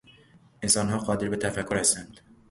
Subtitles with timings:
[0.63, 2.19] انسانها قادر به تفکر هستند.